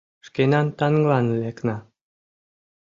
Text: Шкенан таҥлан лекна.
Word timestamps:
Шкенан 0.27 0.67
таҥлан 0.77 1.25
лекна. 1.41 1.77